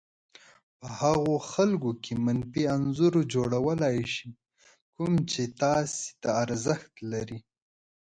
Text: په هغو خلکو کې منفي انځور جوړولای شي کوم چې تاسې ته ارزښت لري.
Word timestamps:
په 0.79 0.87
هغو 0.99 1.33
خلکو 1.51 1.91
کې 2.03 2.13
منفي 2.25 2.63
انځور 2.75 3.13
جوړولای 3.33 3.99
شي 4.13 4.29
کوم 4.95 5.13
چې 5.31 5.41
تاسې 5.61 6.03
ته 6.21 6.29
ارزښت 6.43 6.93
لري. 7.11 7.39